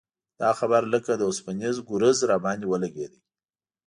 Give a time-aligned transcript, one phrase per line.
[0.41, 3.19] دا خبره لکه د اوسپنیز ګرز راباندې ولګېده.